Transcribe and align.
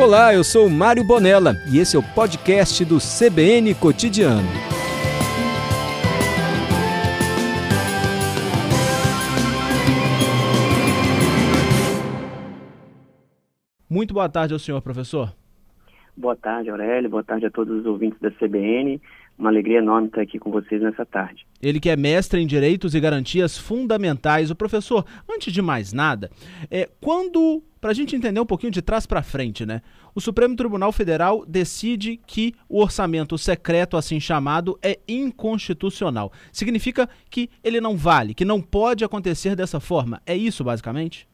Olá, 0.00 0.32
eu 0.32 0.42
sou 0.42 0.66
Mário 0.70 1.04
Bonella 1.04 1.62
e 1.70 1.78
esse 1.78 1.94
é 1.94 1.98
o 1.98 2.02
podcast 2.02 2.82
do 2.86 2.96
CBN 2.96 3.74
Cotidiano. 3.74 4.48
Muito 13.86 14.14
boa 14.14 14.26
tarde 14.26 14.54
ao 14.54 14.58
senhor, 14.58 14.80
professor. 14.80 15.34
Boa 16.20 16.36
tarde, 16.36 16.68
Aurélio. 16.68 17.08
Boa 17.08 17.24
tarde 17.24 17.46
a 17.46 17.50
todos 17.50 17.80
os 17.80 17.86
ouvintes 17.86 18.20
da 18.20 18.30
CBN. 18.30 19.00
Uma 19.38 19.48
alegria 19.48 19.78
enorme 19.78 20.08
estar 20.08 20.20
aqui 20.20 20.38
com 20.38 20.50
vocês 20.50 20.82
nessa 20.82 21.06
tarde. 21.06 21.46
Ele 21.62 21.80
que 21.80 21.88
é 21.88 21.96
mestre 21.96 22.42
em 22.42 22.46
Direitos 22.46 22.94
e 22.94 23.00
Garantias 23.00 23.56
Fundamentais. 23.56 24.50
O 24.50 24.54
professor, 24.54 25.02
antes 25.32 25.50
de 25.50 25.62
mais 25.62 25.94
nada, 25.94 26.30
é, 26.70 26.86
quando 27.00 27.62
para 27.80 27.92
a 27.92 27.94
gente 27.94 28.14
entender 28.14 28.38
um 28.38 28.44
pouquinho 28.44 28.70
de 28.70 28.82
trás 28.82 29.06
para 29.06 29.22
frente, 29.22 29.64
né? 29.64 29.80
O 30.14 30.20
Supremo 30.20 30.54
Tribunal 30.54 30.92
Federal 30.92 31.46
decide 31.46 32.20
que 32.26 32.54
o 32.68 32.82
orçamento 32.82 33.38
secreto, 33.38 33.96
assim 33.96 34.20
chamado, 34.20 34.78
é 34.82 34.98
inconstitucional. 35.08 36.30
Significa 36.52 37.08
que 37.30 37.48
ele 37.64 37.80
não 37.80 37.96
vale, 37.96 38.34
que 38.34 38.44
não 38.44 38.60
pode 38.60 39.02
acontecer 39.02 39.56
dessa 39.56 39.80
forma. 39.80 40.20
É 40.26 40.36
isso, 40.36 40.62
basicamente? 40.62 41.29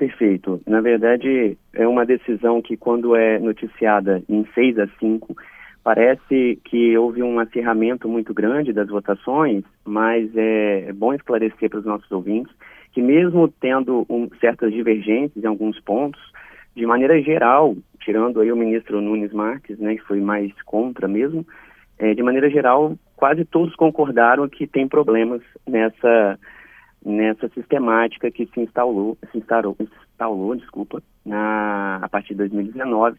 Perfeito. 0.00 0.62
Na 0.66 0.80
verdade, 0.80 1.58
é 1.74 1.86
uma 1.86 2.06
decisão 2.06 2.62
que, 2.62 2.74
quando 2.74 3.14
é 3.14 3.38
noticiada 3.38 4.22
em 4.30 4.46
6 4.54 4.78
a 4.78 4.88
5, 4.98 5.36
parece 5.84 6.58
que 6.64 6.96
houve 6.96 7.22
um 7.22 7.38
acirramento 7.38 8.08
muito 8.08 8.32
grande 8.32 8.72
das 8.72 8.88
votações, 8.88 9.62
mas 9.84 10.34
é 10.34 10.90
bom 10.94 11.12
esclarecer 11.12 11.68
para 11.68 11.80
os 11.80 11.84
nossos 11.84 12.10
ouvintes 12.10 12.50
que 12.92 13.02
mesmo 13.02 13.46
tendo 13.60 14.06
um, 14.08 14.30
certas 14.40 14.72
divergências 14.72 15.44
em 15.44 15.46
alguns 15.46 15.78
pontos, 15.80 16.20
de 16.74 16.86
maneira 16.86 17.20
geral, 17.20 17.76
tirando 18.00 18.40
aí 18.40 18.50
o 18.50 18.56
ministro 18.56 19.02
Nunes 19.02 19.34
Marques, 19.34 19.78
né, 19.78 19.96
que 19.96 20.02
foi 20.04 20.18
mais 20.18 20.50
contra 20.62 21.06
mesmo, 21.06 21.46
é, 21.98 22.14
de 22.14 22.22
maneira 22.22 22.48
geral, 22.48 22.96
quase 23.16 23.44
todos 23.44 23.76
concordaram 23.76 24.48
que 24.48 24.66
tem 24.66 24.88
problemas 24.88 25.42
nessa 25.68 26.38
nessa 27.04 27.48
sistemática 27.48 28.30
que 28.30 28.46
se 28.46 28.60
instalou, 28.60 29.16
se 29.30 29.38
instalou, 29.38 29.76
instalou, 29.80 30.54
desculpa, 30.56 31.02
na, 31.24 31.98
a 32.02 32.08
partir 32.08 32.34
de 32.34 32.38
2019, 32.48 33.18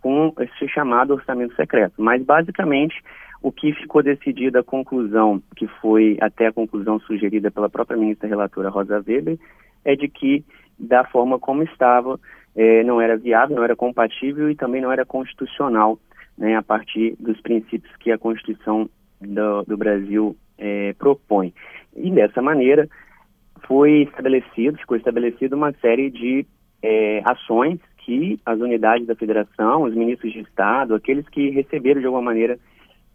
com 0.00 0.32
esse 0.40 0.68
chamado 0.68 1.14
orçamento 1.14 1.54
secreto. 1.56 1.94
Mas 1.98 2.22
basicamente 2.22 3.02
o 3.42 3.52
que 3.52 3.72
ficou 3.72 4.02
decidido, 4.02 4.58
a 4.58 4.64
conclusão, 4.64 5.42
que 5.56 5.66
foi 5.80 6.16
até 6.20 6.46
a 6.46 6.52
conclusão 6.52 6.98
sugerida 7.00 7.50
pela 7.50 7.68
própria 7.68 7.96
ministra 7.96 8.28
relatora 8.28 8.70
Rosa 8.70 9.02
Weber, 9.06 9.38
é 9.84 9.94
de 9.94 10.08
que, 10.08 10.44
da 10.78 11.04
forma 11.04 11.38
como 11.38 11.62
estava, 11.62 12.18
eh, 12.56 12.82
não 12.84 13.00
era 13.00 13.16
viável, 13.16 13.56
não 13.56 13.64
era 13.64 13.76
compatível 13.76 14.50
e 14.50 14.56
também 14.56 14.80
não 14.80 14.90
era 14.90 15.04
constitucional, 15.04 15.98
né, 16.36 16.56
a 16.56 16.62
partir 16.62 17.14
dos 17.20 17.40
princípios 17.40 17.94
que 17.96 18.10
a 18.10 18.18
Constituição 18.18 18.88
do, 19.20 19.62
do 19.62 19.76
Brasil 19.76 20.36
eh, 20.58 20.94
propõe. 20.98 21.52
E 21.94 22.10
dessa 22.10 22.42
maneira 22.42 22.88
foi 23.66 24.02
estabelecido, 24.02 24.78
ficou 24.78 24.96
estabelecido 24.96 25.56
uma 25.56 25.72
série 25.80 26.10
de 26.10 26.46
eh, 26.82 27.20
ações 27.24 27.80
que 28.06 28.38
as 28.46 28.60
unidades 28.60 29.06
da 29.06 29.16
federação, 29.16 29.82
os 29.82 29.94
ministros 29.94 30.32
de 30.32 30.40
Estado, 30.40 30.94
aqueles 30.94 31.28
que 31.28 31.50
receberam 31.50 32.00
de 32.00 32.06
alguma 32.06 32.22
maneira 32.22 32.56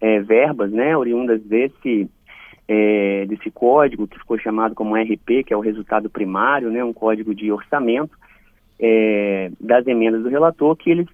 é, 0.01 0.19
verbas, 0.19 0.69
né, 0.71 0.97
oriundas 0.97 1.41
desse 1.43 2.09
é, 2.67 3.25
desse 3.25 3.49
código 3.51 4.07
que 4.07 4.19
ficou 4.19 4.37
chamado 4.37 4.75
como 4.75 4.95
RP, 4.95 5.43
que 5.45 5.53
é 5.53 5.57
o 5.57 5.61
resultado 5.61 6.09
primário, 6.09 6.69
né, 6.69 6.83
um 6.83 6.93
código 6.93 7.33
de 7.33 7.51
orçamento 7.51 8.17
é, 8.79 9.51
das 9.59 9.87
emendas 9.87 10.23
do 10.23 10.29
relator, 10.29 10.75
que 10.75 10.89
ele 10.89 11.07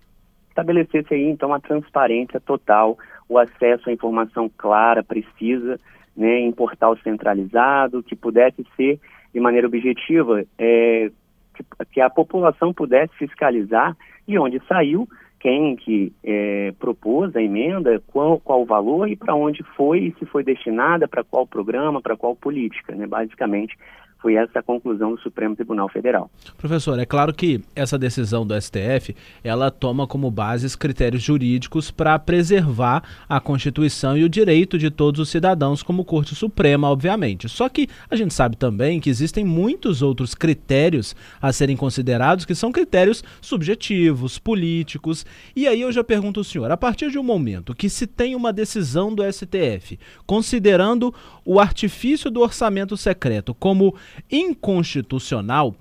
estabelecesse 0.49 1.13
aí 1.13 1.25
então 1.25 1.53
a 1.53 1.59
transparência 1.59 2.39
total, 2.39 2.97
o 3.29 3.37
acesso 3.37 3.89
à 3.89 3.93
informação 3.93 4.49
clara, 4.57 5.03
precisa, 5.03 5.79
né, 6.15 6.39
em 6.39 6.51
portal 6.51 6.97
centralizado, 7.03 8.01
que 8.01 8.15
pudesse 8.15 8.65
ser 8.75 8.99
de 9.33 9.39
maneira 9.39 9.67
objetiva, 9.67 10.43
é, 10.57 11.11
que, 11.55 11.63
que 11.93 12.01
a 12.01 12.09
população 12.09 12.73
pudesse 12.73 13.13
fiscalizar 13.15 13.95
de 14.27 14.37
onde 14.37 14.61
saiu 14.67 15.07
quem 15.39 15.75
que 15.75 16.11
é, 16.23 16.73
propôs 16.79 17.35
a 17.35 17.41
emenda, 17.41 18.01
qual, 18.07 18.39
qual 18.39 18.63
o 18.63 18.65
valor 18.65 19.07
e 19.07 19.15
para 19.15 19.35
onde 19.35 19.63
foi, 19.75 20.13
se 20.17 20.25
foi 20.25 20.43
destinada, 20.43 21.07
para 21.07 21.23
qual 21.23 21.45
programa, 21.45 22.01
para 22.01 22.17
qual 22.17 22.35
política, 22.35 22.95
né? 22.95 23.05
Basicamente, 23.05 23.77
foi 24.19 24.35
essa 24.35 24.59
a 24.59 24.63
conclusão 24.63 25.13
do 25.13 25.21
Supremo 25.21 25.55
Tribunal 25.55 25.87
Federal. 25.89 26.29
Professor, 26.57 26.97
é 26.99 27.05
claro 27.05 27.33
que 27.33 27.61
essa 27.75 27.97
decisão 27.97 28.45
do 28.45 28.59
STF, 28.59 29.15
ela 29.43 29.69
toma 29.69 30.07
como 30.07 30.31
bases 30.31 30.75
critérios 30.75 31.21
jurídicos 31.21 31.91
para 31.91 32.17
preservar 32.17 33.03
a 33.29 33.39
Constituição 33.39 34.17
e 34.17 34.23
o 34.23 34.29
direito 34.29 34.77
de 34.77 34.89
todos 34.89 35.19
os 35.19 35.29
cidadãos 35.29 35.83
como 35.83 36.05
Corte 36.05 36.35
Suprema, 36.35 36.89
obviamente. 36.89 37.47
Só 37.47 37.69
que 37.69 37.87
a 38.09 38.15
gente 38.15 38.33
sabe 38.33 38.55
também 38.55 38.99
que 38.99 39.09
existem 39.09 39.45
muitos 39.45 40.01
outros 40.01 40.33
critérios 40.33 41.15
a 41.41 41.53
serem 41.53 41.77
considerados 41.77 42.45
que 42.45 42.55
são 42.55 42.71
critérios 42.71 43.23
subjetivos, 43.41 44.39
políticos. 44.39 45.25
E 45.55 45.67
aí 45.67 45.81
eu 45.81 45.91
já 45.91 46.03
pergunto 46.03 46.39
ao 46.39 46.43
senhor, 46.43 46.71
a 46.71 46.77
partir 46.77 47.11
de 47.11 47.19
um 47.19 47.23
momento 47.23 47.75
que 47.75 47.89
se 47.89 48.07
tem 48.07 48.35
uma 48.35 48.51
decisão 48.51 49.13
do 49.13 49.23
STF, 49.23 49.99
considerando 50.25 51.13
o 51.45 51.59
artifício 51.59 52.29
do 52.29 52.41
orçamento 52.41 52.97
secreto 52.97 53.53
como 53.53 53.95
inconstitucional, 54.31 55.75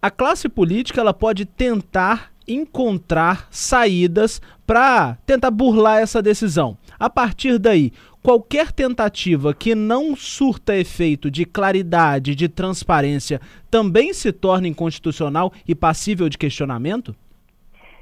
a 0.00 0.10
classe 0.10 0.48
política 0.48 1.00
ela 1.00 1.14
pode 1.14 1.44
tentar 1.44 2.32
encontrar 2.46 3.46
saídas 3.50 4.40
para 4.66 5.16
tentar 5.26 5.50
burlar 5.50 6.00
essa 6.00 6.22
decisão. 6.22 6.76
A 6.98 7.08
partir 7.08 7.58
daí, 7.58 7.92
qualquer 8.22 8.72
tentativa 8.72 9.54
que 9.54 9.74
não 9.74 10.16
surta 10.16 10.76
efeito 10.76 11.30
de 11.30 11.44
claridade, 11.44 12.34
de 12.34 12.48
transparência, 12.48 13.40
também 13.70 14.12
se 14.12 14.32
torna 14.32 14.68
inconstitucional 14.68 15.52
e 15.66 15.74
passível 15.74 16.28
de 16.28 16.38
questionamento? 16.38 17.14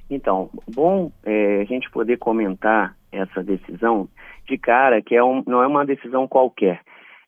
Então, 0.08 0.50
bom 0.74 1.12
é, 1.24 1.60
a 1.60 1.64
gente 1.64 1.90
poder 1.90 2.18
comentar 2.18 2.96
essa 3.12 3.42
decisão 3.42 4.08
de 4.48 4.58
cara, 4.58 5.00
que 5.00 5.14
é 5.14 5.22
um, 5.22 5.42
não 5.46 5.62
é 5.62 5.66
uma 5.66 5.86
decisão 5.86 6.26
qualquer. 6.26 6.80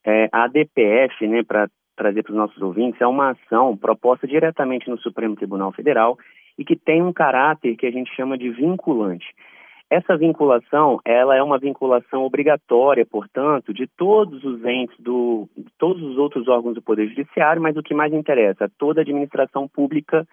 É, 0.05 0.29
a 0.33 0.49
DPF, 0.49 1.27
né, 1.29 1.43
para 1.45 1.69
trazer 1.97 2.23
para 2.23 2.33
os 2.33 2.39
nossos 2.39 2.63
ouvintes, 2.63 3.01
é 3.01 3.07
uma 3.07 3.31
ação 3.31 3.77
proposta 3.77 4.27
diretamente 4.27 4.89
no 4.89 4.99
Supremo 4.99 5.37
Tribunal 5.37 5.73
Federal 5.73 6.19
e 6.59 6.65
que 6.65 6.77
tem 6.77 7.03
um 7.03 7.13
caráter 7.13 7.77
que 7.77 7.87
a 7.87 7.91
gente 7.91 8.15
chama 8.15 8.37
de 8.37 8.51
vinculante. 8.51 9.27
Essa 9.91 10.17
vinculação, 10.17 11.01
ela 11.05 11.37
é 11.37 11.43
uma 11.43 11.59
vinculação 11.59 12.23
obrigatória, 12.25 13.05
portanto, 13.05 13.75
de 13.75 13.87
todos 13.87 14.43
os 14.43 14.65
entes 14.65 14.99
do, 14.99 15.47
todos 15.79 16.03
os 16.03 16.17
outros 16.17 16.49
órgãos 16.49 16.75
do 16.75 16.81
Poder 16.81 17.09
Judiciário, 17.09 17.61
mas 17.61 17.77
o 17.77 17.83
que 17.83 17.95
mais 17.95 18.11
interessa, 18.11 18.71
toda 18.79 19.01
a 19.01 19.03
administração 19.03 19.69
pública 19.69 20.27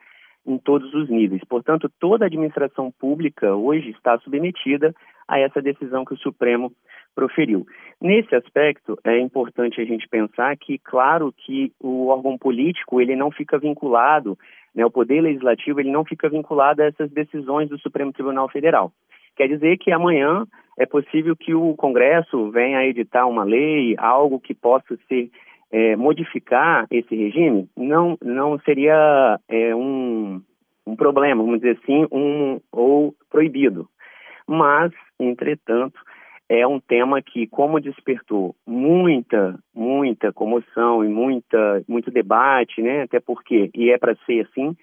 em 0.47 0.57
todos 0.57 0.93
os 0.93 1.09
níveis. 1.09 1.41
Portanto, 1.43 1.91
toda 1.99 2.23
a 2.23 2.27
administração 2.27 2.91
pública 2.97 3.53
hoje 3.53 3.89
está 3.89 4.17
submetida 4.19 4.95
a 5.27 5.39
essa 5.39 5.61
decisão 5.61 6.05
que 6.05 6.13
o 6.13 6.17
Supremo 6.17 6.71
proferiu. 7.19 7.67
Nesse 8.01 8.33
aspecto, 8.33 8.97
é 9.03 9.19
importante 9.19 9.81
a 9.81 9.83
gente 9.83 10.07
pensar 10.07 10.55
que, 10.55 10.77
claro, 10.77 11.33
que 11.35 11.73
o 11.81 12.07
órgão 12.07 12.37
político 12.37 13.01
ele 13.01 13.13
não 13.13 13.29
fica 13.29 13.59
vinculado, 13.59 14.37
né, 14.73 14.85
o 14.85 14.91
poder 14.91 15.19
legislativo 15.19 15.81
ele 15.81 15.91
não 15.91 16.05
fica 16.05 16.29
vinculado 16.29 16.81
a 16.81 16.85
essas 16.85 17.11
decisões 17.11 17.67
do 17.67 17.77
Supremo 17.77 18.13
Tribunal 18.13 18.47
Federal. 18.47 18.93
Quer 19.35 19.49
dizer 19.49 19.77
que 19.77 19.91
amanhã 19.91 20.45
é 20.77 20.85
possível 20.85 21.35
que 21.35 21.53
o 21.53 21.75
Congresso 21.75 22.49
venha 22.51 22.79
a 22.79 22.85
editar 22.85 23.25
uma 23.25 23.43
lei, 23.43 23.95
algo 23.97 24.39
que 24.39 24.53
possa 24.53 24.97
ser 25.09 25.29
é, 25.69 25.97
modificar 25.97 26.87
esse 26.89 27.13
regime, 27.13 27.67
não, 27.75 28.17
não 28.23 28.57
seria 28.59 29.37
é, 29.49 29.75
um, 29.75 30.41
um 30.87 30.95
problema, 30.95 31.43
vamos 31.43 31.59
dizer 31.59 31.77
assim, 31.83 32.07
um, 32.11 32.61
ou 32.71 33.13
proibido. 33.29 33.89
Mas, 34.47 34.91
entretanto, 35.19 35.99
é 36.49 36.65
um 36.65 36.79
tema 36.79 37.21
que, 37.21 37.45
como 37.45 37.79
despertou 37.79 38.55
muita, 38.65 39.57
muita 39.73 40.33
comoção 40.33 41.05
e 41.05 41.07
muita, 41.07 41.83
muito 41.87 42.09
debate, 42.09 42.81
né? 42.81 43.03
Até 43.03 43.19
porque, 43.19 43.69
e 43.75 43.91
é 43.91 43.97
para 43.99 44.15
ser 44.25 44.47
assim, 44.47 44.75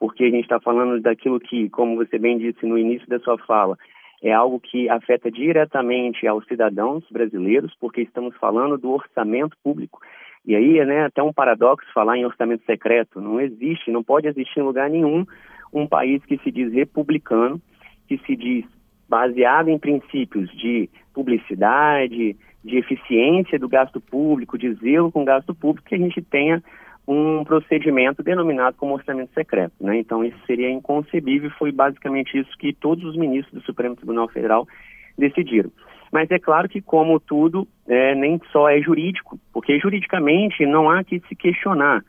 porque 0.00 0.24
a 0.24 0.30
gente 0.30 0.42
está 0.42 0.58
falando 0.58 1.00
daquilo 1.00 1.38
que, 1.38 1.70
como 1.70 1.94
você 1.94 2.18
bem 2.18 2.38
disse 2.38 2.66
no 2.66 2.76
início 2.76 3.08
da 3.08 3.20
sua 3.20 3.38
fala, 3.38 3.78
é 4.20 4.32
algo 4.32 4.58
que 4.58 4.88
afeta 4.88 5.30
diretamente 5.30 6.26
aos 6.26 6.44
cidadãos 6.46 7.04
brasileiros, 7.08 7.72
porque 7.78 8.02
estamos 8.02 8.36
falando 8.36 8.76
do 8.76 8.90
orçamento 8.90 9.56
público. 9.62 10.00
E 10.44 10.56
aí 10.56 10.78
é 10.80 10.84
né, 10.84 11.04
até 11.04 11.22
um 11.22 11.32
paradoxo 11.32 11.86
falar 11.94 12.18
em 12.18 12.26
orçamento 12.26 12.64
secreto. 12.64 13.20
Não 13.20 13.40
existe, 13.40 13.92
não 13.92 14.02
pode 14.02 14.26
existir 14.26 14.58
em 14.58 14.64
lugar 14.64 14.90
nenhum 14.90 15.24
um 15.72 15.86
país 15.86 16.24
que 16.24 16.36
se 16.38 16.50
diz 16.50 16.72
republicano, 16.72 17.60
que 18.08 18.18
se 18.26 18.34
diz 18.34 18.64
baseado 19.12 19.68
em 19.68 19.78
princípios 19.78 20.50
de 20.56 20.88
publicidade, 21.12 22.34
de 22.64 22.78
eficiência 22.78 23.58
do 23.58 23.68
gasto 23.68 24.00
público, 24.00 24.56
de 24.56 24.72
zelo 24.76 25.12
com 25.12 25.20
o 25.20 25.24
gasto 25.26 25.54
público, 25.54 25.86
que 25.86 25.94
a 25.94 25.98
gente 25.98 26.22
tenha 26.22 26.62
um 27.06 27.44
procedimento 27.44 28.22
denominado 28.22 28.74
como 28.78 28.94
orçamento 28.94 29.34
secreto. 29.34 29.74
Né? 29.78 29.98
Então, 29.98 30.24
isso 30.24 30.38
seria 30.46 30.70
inconcebível 30.70 31.50
e 31.50 31.58
foi 31.58 31.70
basicamente 31.70 32.38
isso 32.38 32.56
que 32.58 32.72
todos 32.72 33.04
os 33.04 33.14
ministros 33.14 33.60
do 33.60 33.66
Supremo 33.66 33.96
Tribunal 33.96 34.28
Federal 34.28 34.66
decidiram. 35.18 35.70
Mas 36.10 36.30
é 36.30 36.38
claro 36.38 36.66
que, 36.66 36.80
como 36.80 37.20
tudo, 37.20 37.68
é, 37.86 38.14
nem 38.14 38.40
só 38.50 38.66
é 38.70 38.80
jurídico, 38.80 39.38
porque 39.52 39.78
juridicamente 39.78 40.64
não 40.64 40.88
há 40.88 41.04
que 41.04 41.20
se 41.28 41.36
questionar. 41.36 42.02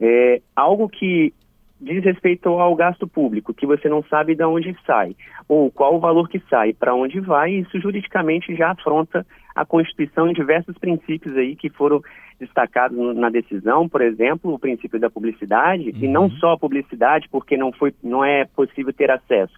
É, 0.00 0.40
algo 0.54 0.88
que 0.88 1.34
diz 1.80 2.04
respeito 2.04 2.48
ao 2.48 2.74
gasto 2.74 3.06
público, 3.06 3.52
que 3.52 3.66
você 3.66 3.88
não 3.88 4.02
sabe 4.04 4.34
de 4.34 4.44
onde 4.44 4.76
sai, 4.86 5.16
ou 5.48 5.70
qual 5.70 5.96
o 5.96 6.00
valor 6.00 6.28
que 6.28 6.40
sai, 6.48 6.72
para 6.72 6.94
onde 6.94 7.20
vai, 7.20 7.52
isso 7.52 7.80
juridicamente 7.80 8.54
já 8.54 8.70
afronta 8.70 9.26
a 9.54 9.64
Constituição 9.64 10.28
em 10.28 10.32
diversos 10.32 10.76
princípios 10.78 11.36
aí 11.36 11.54
que 11.54 11.68
foram 11.70 12.02
destacados 12.40 12.98
na 13.16 13.30
decisão, 13.30 13.88
por 13.88 14.00
exemplo, 14.00 14.52
o 14.52 14.58
princípio 14.58 14.98
da 14.98 15.10
publicidade, 15.10 15.90
uhum. 15.90 15.98
e 16.02 16.08
não 16.08 16.30
só 16.30 16.52
a 16.52 16.58
publicidade, 16.58 17.28
porque 17.30 17.56
não, 17.56 17.72
foi, 17.72 17.94
não 18.02 18.24
é 18.24 18.44
possível 18.44 18.92
ter 18.92 19.10
acesso, 19.10 19.54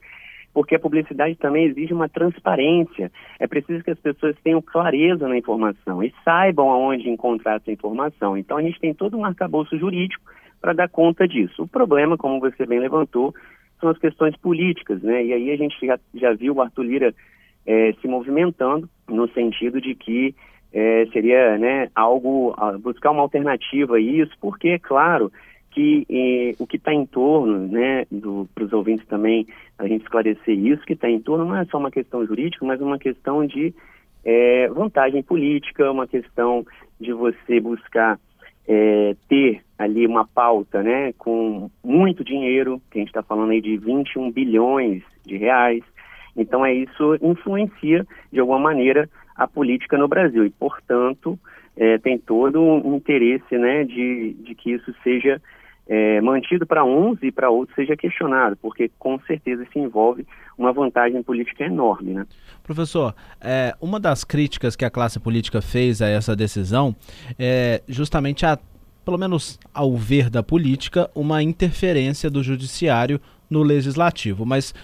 porque 0.53 0.75
a 0.75 0.81
publicidade 0.81 1.37
também 1.37 1.67
exige 1.67 1.93
uma 1.93 2.09
transparência. 2.09 3.11
É 3.39 3.47
preciso 3.47 3.85
que 3.85 3.91
as 3.91 3.99
pessoas 3.99 4.35
tenham 4.43 4.63
clareza 4.63 5.29
na 5.29 5.37
informação 5.37 6.03
e 6.03 6.13
saibam 6.25 6.71
aonde 6.71 7.11
encontrar 7.11 7.57
essa 7.57 7.71
informação. 7.71 8.39
Então 8.39 8.57
a 8.57 8.63
gente 8.63 8.81
tem 8.81 8.95
todo 8.95 9.19
um 9.19 9.25
arcabouço 9.25 9.77
jurídico 9.79 10.25
para 10.61 10.73
dar 10.73 10.89
conta 10.89 11.27
disso. 11.27 11.63
O 11.63 11.69
problema, 11.69 12.17
como 12.17 12.41
você 12.41 12.67
bem 12.67 12.81
levantou, 12.81 13.35
são 13.81 13.91
as 13.91 13.99
questões 13.99 14.37
políticas, 14.37 15.03
né? 15.03 15.25
E 15.25 15.33
aí 15.33 15.51
a 15.51 15.57
gente 15.57 15.75
já, 15.87 15.99
já 16.15 16.33
viu 16.33 16.55
o 16.55 16.63
Arthur 16.63 16.83
Lira 16.83 17.15
é, 17.67 17.93
se 18.01 18.09
movimentando 18.09 18.89
no 19.09 19.29
sentido 19.29 19.81
de 19.81 19.95
que 19.95 20.35
é, 20.73 21.07
seria 21.13 21.57
né, 21.59 21.89
algo, 21.95 22.55
buscar 22.81 23.11
uma 23.11 23.23
alternativa 23.23 23.97
a 23.97 24.01
isso, 24.01 24.33
porque, 24.41 24.69
é 24.69 24.79
claro, 24.79 25.33
que 25.71 26.57
o 26.59 26.67
que 26.67 26.77
está 26.77 26.93
em 26.93 27.05
torno, 27.05 27.69
né, 27.69 28.07
para 28.55 28.65
os 28.65 28.73
ouvintes 28.73 29.07
também, 29.07 29.47
a 29.79 29.87
gente 29.87 30.03
esclarecer 30.03 30.59
isso, 30.59 30.85
que 30.87 30.95
está 30.95 31.09
em 31.09 31.21
torno 31.21 31.45
não 31.45 31.57
é 31.57 31.65
só 31.67 31.79
uma 31.79 31.91
questão 31.91 32.25
jurídica, 32.27 32.65
mas 32.65 32.81
uma 32.81 32.99
questão 32.99 33.47
de 33.47 33.75
é, 34.25 34.69
vantagem 34.69 35.23
política, 35.23 35.91
uma 35.91 36.07
questão 36.07 36.65
de 36.99 37.13
você 37.13 37.61
buscar 37.61 38.19
é, 38.69 39.15
ter 39.29 39.63
ali 39.79 40.07
uma 40.07 40.27
pauta, 40.27 40.83
né, 40.83 41.13
com 41.19 41.71
muito 41.85 42.25
dinheiro, 42.25 42.81
que 42.91 42.99
a 42.99 43.01
gente 43.01 43.09
está 43.09 43.23
falando 43.23 43.51
aí 43.51 43.61
de 43.61 43.77
21 43.77 44.31
bilhões 44.31 45.03
de 45.25 45.37
reais. 45.37 45.83
Então, 46.37 46.65
é 46.65 46.73
isso 46.73 47.17
influencia, 47.23 48.07
de 48.33 48.41
alguma 48.41 48.59
maneira, 48.59 49.09
a 49.35 49.47
política 49.47 49.99
no 49.99 50.09
Brasil 50.09 50.45
e, 50.45 50.51
portanto, 50.51 51.39
é, 51.77 51.99
tem 51.99 52.19
todo 52.19 52.61
um 52.61 52.97
interesse, 52.97 53.57
né, 53.59 53.85
de, 53.85 54.33
de 54.33 54.55
que 54.55 54.73
isso 54.73 54.95
seja 55.03 55.41
é, 55.89 56.21
mantido 56.21 56.67
para 56.67 56.85
uns 56.85 57.23
e 57.23 57.31
para 57.31 57.51
outros 57.51 57.75
seja 57.77 57.97
questionado, 57.97 58.57
porque 58.57 58.91
com 58.99 59.19
certeza 59.21 59.63
isso 59.63 59.79
envolve 59.79 60.27
uma 60.59 60.73
vantagem 60.73 61.23
política 61.23 61.65
enorme. 61.65 62.15
Né? 62.15 62.27
Professor, 62.63 63.15
é, 63.41 63.75
uma 63.81 64.01
das 64.01 64.25
críticas 64.25 64.75
que 64.75 64.85
a 64.85 64.91
classe 64.91 65.21
política 65.21 65.63
fez 65.63 66.03
a 66.03 66.09
essa 66.09 66.35
decisão 66.35 66.95
é 67.39 67.83
justamente 67.89 68.45
a 68.45 68.59
pelo 69.05 69.19
menos 69.19 69.57
ao 69.73 69.97
ver 69.97 70.29
da 70.29 70.43
política, 70.43 71.09
uma 71.15 71.41
interferência 71.41 72.29
do 72.29 72.43
judiciário 72.43 73.21
no 73.49 73.63
legislativo. 73.63 74.45
Mas 74.45 74.75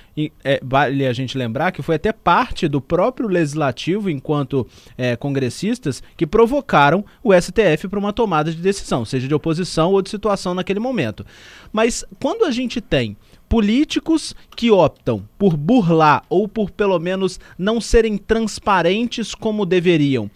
é, 0.44 0.60
vale 0.62 1.06
a 1.06 1.12
gente 1.12 1.36
lembrar 1.36 1.72
que 1.72 1.82
foi 1.82 1.96
até 1.96 2.12
parte 2.12 2.68
do 2.68 2.80
próprio 2.80 3.28
legislativo, 3.28 4.08
enquanto 4.08 4.66
é, 4.96 5.16
congressistas, 5.16 6.02
que 6.16 6.26
provocaram 6.26 7.04
o 7.22 7.32
STF 7.32 7.88
para 7.88 7.98
uma 7.98 8.12
tomada 8.12 8.50
de 8.50 8.58
decisão, 8.60 9.04
seja 9.04 9.28
de 9.28 9.34
oposição 9.34 9.92
ou 9.92 10.02
de 10.02 10.10
situação 10.10 10.54
naquele 10.54 10.80
momento. 10.80 11.24
Mas 11.72 12.04
quando 12.20 12.44
a 12.44 12.50
gente 12.50 12.80
tem 12.80 13.16
políticos 13.52 14.34
que 14.56 14.70
optam 14.70 15.28
por 15.36 15.58
burlar 15.58 16.24
ou 16.30 16.48
por 16.48 16.70
pelo 16.70 16.98
menos 16.98 17.38
não 17.58 17.82
serem 17.82 18.16
transparentes 18.16 19.34
como 19.34 19.66
deveriam, 19.66 20.30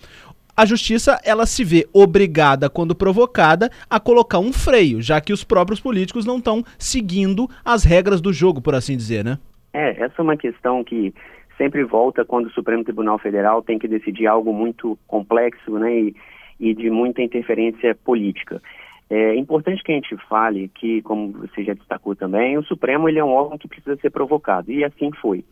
a 0.56 0.64
justiça 0.64 1.20
ela 1.25 1.44
se 1.44 1.62
vê 1.62 1.87
obrigada, 1.93 2.70
quando 2.70 2.94
provocada, 2.94 3.70
a 3.91 4.00
colocar 4.00 4.38
um 4.38 4.53
freio, 4.53 5.03
já 5.03 5.20
que 5.20 5.32
os 5.32 5.44
próprios 5.44 5.81
políticos 5.81 6.25
não 6.25 6.38
estão 6.38 6.64
seguindo 6.79 7.49
as 7.64 7.85
regras 7.85 8.20
do 8.20 8.32
jogo, 8.32 8.62
por 8.62 8.75
assim 8.75 8.97
dizer, 8.97 9.25
né? 9.25 9.38
É, 9.73 9.91
essa 10.03 10.14
é 10.19 10.23
uma 10.23 10.37
questão 10.37 10.82
que 10.82 11.12
sempre 11.58 11.85
volta 11.85 12.25
quando 12.25 12.47
o 12.47 12.50
Supremo 12.50 12.85
Tribunal 12.85 13.19
Federal 13.19 13.62
tem 13.62 13.79
que 13.79 13.87
decidir 13.87 14.26
algo 14.26 14.53
muito 14.53 14.99
complexo, 15.06 15.79
né, 15.79 15.94
e, 15.94 16.17
e 16.59 16.75
de 16.75 16.88
muita 16.88 17.23
interferência 17.23 17.94
política. 17.94 18.62
É 19.09 19.37
importante 19.37 19.82
que 19.82 19.93
a 19.93 19.94
gente 19.94 20.17
fale 20.29 20.69
que, 20.75 21.00
como 21.02 21.32
você 21.32 21.62
já 21.62 21.75
destacou 21.75 22.17
também, 22.17 22.59
o 22.59 22.64
Supremo 22.64 23.09
ele 23.09 23.19
é 23.19 23.25
um 23.25 23.32
órgão 23.32 23.59
que 23.59 23.69
precisa 23.69 23.97
ser 23.97 24.11
provocado, 24.11 24.73
e 24.73 24.82
assim 24.82 25.11
foi. 25.20 25.44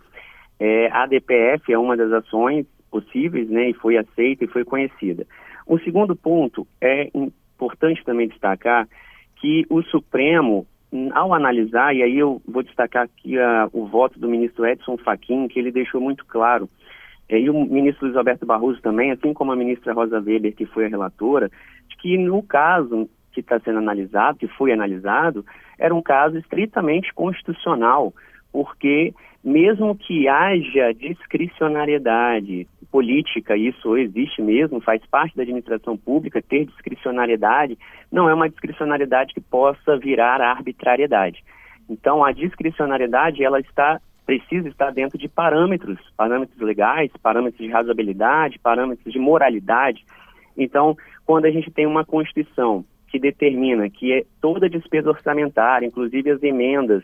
É, 0.59 0.89
a 0.91 1.07
DPF 1.07 1.73
é 1.73 1.79
uma 1.79 1.97
das 1.97 2.11
ações 2.11 2.67
possíveis, 2.95 3.49
né, 3.51 3.71
e 3.71 3.75
foi 3.75 3.97
aceita 3.97 4.45
e 4.45 4.49
foi 4.49 4.65
conhecida. 4.65 5.27
O 5.67 5.81
segundo 5.81 6.15
ponto 6.15 6.65
é 6.81 7.11
importante 7.13 8.05
também 8.05 8.29
destacar 8.29 8.87
que 9.41 9.67
o 9.69 9.83
Supremo, 9.83 10.65
ao 11.13 11.35
analisar, 11.35 11.93
e 11.93 12.05
aí 12.05 12.17
eu 12.17 12.41
vou 12.47 12.63
destacar 12.63 13.03
aqui 13.03 13.37
a, 13.37 13.69
o 13.73 13.85
voto 13.87 14.17
do 14.21 14.29
ministro 14.29 14.65
Edson 14.65 14.97
Fachin, 14.99 15.49
que 15.49 15.59
ele 15.59 15.73
deixou 15.73 16.01
muito 16.01 16.25
claro, 16.25 16.71
é, 17.29 17.37
e 17.37 17.51
o 17.51 17.65
ministro 17.65 18.07
Luiz 18.07 18.17
Alberto 18.17 18.47
Barroso 18.47 18.81
também, 18.81 19.11
assim 19.11 19.35
como 19.35 19.51
a 19.51 19.57
ministra 19.57 19.93
Rosa 19.93 20.21
Weber, 20.21 20.55
que 20.55 20.67
foi 20.67 20.87
a 20.87 20.89
relatora, 20.89 21.51
de 21.89 21.97
que 21.97 22.17
no 22.17 22.45
caso 22.45 23.09
que 23.33 23.41
está 23.41 23.59
sendo 23.59 23.79
analisado, 23.79 24.39
que 24.39 24.47
foi 24.47 24.71
analisado, 24.71 25.45
era 25.77 25.93
um 25.93 26.01
caso 26.01 26.39
estritamente 26.39 27.13
constitucional, 27.13 28.15
porque 28.53 29.13
mesmo 29.43 29.97
que 29.97 30.29
haja 30.29 30.95
discricionariedade 30.95 32.69
política, 32.95 33.57
isso 33.57 33.97
existe 33.97 34.41
mesmo, 34.41 34.81
faz 34.81 35.05
parte 35.07 35.35
da 35.35 35.43
administração 35.43 35.97
pública, 35.97 36.41
ter 36.41 36.65
discricionariedade, 36.67 37.77
não 38.11 38.29
é 38.29 38.35
uma 38.35 38.49
discricionariedade 38.49 39.35
que 39.35 39.41
possa 39.41 39.99
virar 39.99 40.41
arbitrariedade. 40.41 41.43
Então, 41.91 42.23
a 42.23 42.31
discricionariedade, 42.31 43.43
ela 43.43 43.59
está 43.59 44.01
precisa 44.25 44.69
estar 44.69 44.93
dentro 44.93 45.19
de 45.19 45.29
parâmetros, 45.29 45.99
parâmetros 46.17 46.59
legais, 46.61 47.11
parâmetros 47.21 47.59
de 47.59 47.69
razoabilidade, 47.69 48.61
parâmetros 48.61 49.13
de 49.13 49.19
moralidade. 49.19 50.05
Então, 50.57 50.97
quando 51.27 51.47
a 51.47 51.51
gente 51.51 51.73
tem 51.73 51.87
uma 51.87 52.05
Constituição 52.05 52.85
que 53.09 53.19
determina 53.19 53.91
que 53.91 54.13
é 54.13 54.25
toda 54.41 54.71
despesa 54.71 55.11
orçamentária, 55.11 55.85
inclusive 55.85 56.31
as 56.31 56.43
emendas, 56.45 57.03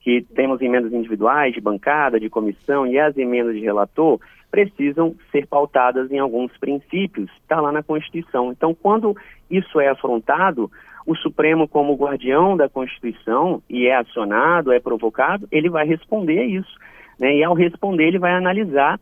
que 0.00 0.22
temos 0.34 0.62
emendas 0.62 0.92
individuais, 0.92 1.52
de 1.52 1.60
bancada, 1.60 2.18
de 2.18 2.30
comissão 2.30 2.86
e 2.86 2.98
as 2.98 3.16
emendas 3.18 3.54
de 3.54 3.60
relator, 3.60 4.18
precisam 4.56 5.14
ser 5.30 5.46
pautadas 5.46 6.10
em 6.10 6.18
alguns 6.18 6.50
princípios, 6.56 7.30
está 7.42 7.60
lá 7.60 7.70
na 7.70 7.82
Constituição. 7.82 8.50
Então, 8.50 8.74
quando 8.74 9.14
isso 9.50 9.78
é 9.78 9.88
afrontado, 9.88 10.70
o 11.06 11.14
Supremo, 11.14 11.68
como 11.68 11.94
guardião 11.94 12.56
da 12.56 12.66
Constituição, 12.66 13.62
e 13.68 13.86
é 13.86 13.94
acionado, 13.96 14.72
é 14.72 14.80
provocado, 14.80 15.46
ele 15.52 15.68
vai 15.68 15.86
responder 15.86 16.38
a 16.38 16.44
isso. 16.46 16.74
Né? 17.20 17.36
E 17.36 17.44
ao 17.44 17.52
responder, 17.52 18.04
ele 18.04 18.18
vai 18.18 18.32
analisar 18.32 18.98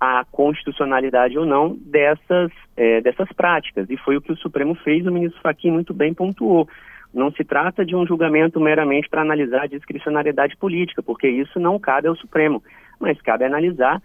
a 0.00 0.24
constitucionalidade 0.32 1.38
ou 1.38 1.44
não 1.44 1.76
dessas, 1.76 2.50
é, 2.74 3.02
dessas 3.02 3.30
práticas. 3.32 3.88
E 3.90 3.98
foi 3.98 4.16
o 4.16 4.22
que 4.22 4.32
o 4.32 4.36
Supremo 4.36 4.74
fez, 4.76 5.06
o 5.06 5.12
ministro 5.12 5.40
Fachin 5.42 5.70
muito 5.70 5.92
bem 5.92 6.14
pontuou. 6.14 6.66
Não 7.12 7.30
se 7.30 7.44
trata 7.44 7.84
de 7.84 7.94
um 7.94 8.06
julgamento 8.06 8.58
meramente 8.58 9.08
para 9.08 9.20
analisar 9.20 9.64
a 9.64 9.68
discricionariedade 9.68 10.56
política, 10.56 11.02
porque 11.02 11.28
isso 11.28 11.60
não 11.60 11.78
cabe 11.78 12.08
ao 12.08 12.16
Supremo, 12.16 12.62
mas 12.98 13.20
cabe 13.20 13.44
analisar 13.44 14.00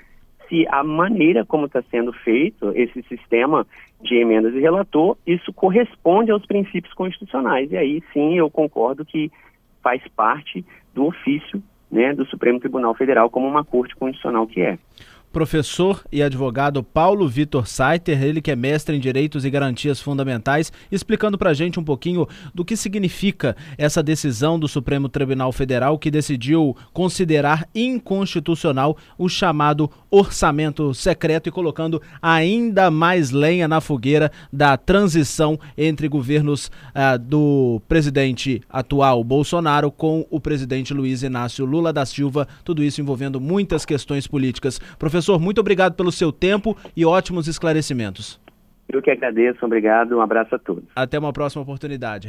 se 0.49 0.67
a 0.67 0.83
maneira 0.83 1.45
como 1.45 1.67
está 1.67 1.81
sendo 1.83 2.11
feito 2.11 2.71
esse 2.75 3.01
sistema 3.03 3.65
de 4.01 4.15
emendas 4.15 4.53
e 4.55 4.59
relator, 4.59 5.15
isso 5.25 5.53
corresponde 5.53 6.31
aos 6.31 6.45
princípios 6.45 6.93
constitucionais. 6.93 7.71
E 7.71 7.77
aí 7.77 8.03
sim 8.11 8.37
eu 8.37 8.49
concordo 8.49 9.05
que 9.05 9.31
faz 9.81 10.01
parte 10.15 10.65
do 10.93 11.05
ofício 11.05 11.61
né, 11.91 12.13
do 12.13 12.25
Supremo 12.25 12.59
Tribunal 12.59 12.93
Federal 12.95 13.29
como 13.29 13.47
uma 13.47 13.63
corte 13.63 13.95
constitucional 13.95 14.47
que 14.47 14.61
é 14.61 14.77
professor 15.31 16.03
e 16.11 16.21
advogado 16.21 16.83
Paulo 16.83 17.27
Vitor 17.27 17.67
Saiter, 17.67 18.21
ele 18.23 18.41
que 18.41 18.51
é 18.51 18.55
mestre 18.55 18.95
em 18.95 18.99
Direitos 18.99 19.45
e 19.45 19.49
Garantias 19.49 20.01
Fundamentais, 20.01 20.71
explicando 20.91 21.37
para 21.37 21.51
a 21.51 21.53
gente 21.53 21.79
um 21.79 21.83
pouquinho 21.83 22.27
do 22.53 22.65
que 22.65 22.75
significa 22.75 23.55
essa 23.77 24.01
decisão 24.01 24.59
do 24.59 24.67
Supremo 24.67 25.07
Tribunal 25.07 25.51
Federal 25.51 25.97
que 25.99 26.11
decidiu 26.11 26.75
considerar 26.91 27.67
inconstitucional 27.73 28.97
o 29.17 29.29
chamado 29.29 29.89
orçamento 30.09 30.93
secreto 30.93 31.47
e 31.47 31.51
colocando 31.51 32.01
ainda 32.21 32.89
mais 32.89 33.29
lenha 33.29 33.67
na 33.67 33.79
fogueira 33.79 34.31
da 34.51 34.75
transição 34.77 35.59
entre 35.77 36.07
governos 36.07 36.71
ah, 36.93 37.17
do 37.17 37.81
presidente 37.87 38.61
atual 38.69 39.23
Bolsonaro 39.23 39.91
com 39.91 40.25
o 40.29 40.39
presidente 40.39 40.93
Luiz 40.93 41.21
Inácio 41.21 41.65
Lula 41.65 41.93
da 41.93 42.05
Silva, 42.05 42.47
tudo 42.63 42.83
isso 42.83 42.99
envolvendo 42.99 43.39
muitas 43.39 43.85
questões 43.85 44.25
políticas. 44.25 44.79
Professor 44.97 45.18
Professor, 45.19 45.37
muito 45.37 45.59
obrigado 45.59 45.95
pelo 45.95 46.13
seu 46.13 46.31
tempo 46.31 46.77
e 46.95 47.05
ótimos 47.05 47.47
esclarecimentos. 47.47 48.39
Eu 48.87 49.01
que 49.01 49.11
agradeço, 49.11 49.63
obrigado, 49.63 50.17
um 50.17 50.21
abraço 50.21 50.55
a 50.55 50.57
todos. 50.57 50.85
Até 50.95 51.19
uma 51.19 51.31
próxima 51.31 51.61
oportunidade. 51.61 52.27